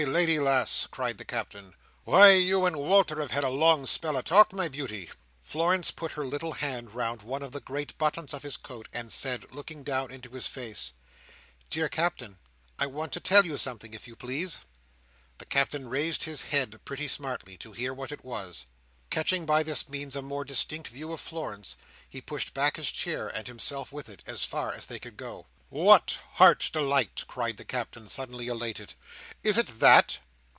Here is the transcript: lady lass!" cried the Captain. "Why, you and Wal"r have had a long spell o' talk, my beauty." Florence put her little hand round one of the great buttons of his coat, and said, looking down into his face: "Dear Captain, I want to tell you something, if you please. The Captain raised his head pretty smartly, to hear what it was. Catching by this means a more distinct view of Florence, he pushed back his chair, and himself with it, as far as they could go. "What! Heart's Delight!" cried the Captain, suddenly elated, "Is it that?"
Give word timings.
lady 0.07 0.39
lass!" 0.39 0.87
cried 0.89 1.19
the 1.19 1.23
Captain. 1.25 1.75
"Why, 2.05 2.31
you 2.31 2.65
and 2.65 2.75
Wal"r 2.75 3.19
have 3.19 3.29
had 3.29 3.43
a 3.43 3.49
long 3.49 3.85
spell 3.85 4.17
o' 4.17 4.23
talk, 4.23 4.51
my 4.51 4.67
beauty." 4.67 5.11
Florence 5.43 5.91
put 5.91 6.13
her 6.13 6.25
little 6.25 6.53
hand 6.53 6.95
round 6.95 7.21
one 7.21 7.43
of 7.43 7.51
the 7.51 7.59
great 7.59 7.95
buttons 7.99 8.33
of 8.33 8.41
his 8.41 8.57
coat, 8.57 8.87
and 8.91 9.11
said, 9.11 9.51
looking 9.53 9.83
down 9.83 10.09
into 10.09 10.31
his 10.31 10.47
face: 10.47 10.93
"Dear 11.69 11.87
Captain, 11.87 12.39
I 12.79 12.87
want 12.87 13.11
to 13.13 13.19
tell 13.19 13.45
you 13.45 13.57
something, 13.57 13.93
if 13.93 14.07
you 14.07 14.15
please. 14.15 14.61
The 15.37 15.45
Captain 15.45 15.87
raised 15.87 16.23
his 16.23 16.45
head 16.45 16.83
pretty 16.83 17.07
smartly, 17.07 17.55
to 17.57 17.71
hear 17.71 17.93
what 17.93 18.11
it 18.11 18.25
was. 18.25 18.65
Catching 19.11 19.45
by 19.45 19.61
this 19.61 19.87
means 19.87 20.15
a 20.15 20.23
more 20.23 20.43
distinct 20.45 20.87
view 20.87 21.11
of 21.13 21.21
Florence, 21.21 21.75
he 22.09 22.21
pushed 22.21 22.55
back 22.55 22.77
his 22.77 22.89
chair, 22.91 23.27
and 23.27 23.45
himself 23.45 23.91
with 23.91 24.09
it, 24.09 24.23
as 24.25 24.45
far 24.45 24.71
as 24.73 24.87
they 24.87 24.97
could 24.97 25.15
go. 25.15 25.45
"What! 25.69 26.19
Heart's 26.33 26.69
Delight!" 26.69 27.23
cried 27.29 27.55
the 27.55 27.63
Captain, 27.63 28.09
suddenly 28.09 28.47
elated, 28.49 28.93
"Is 29.41 29.57
it 29.57 29.79
that?" 29.79 30.19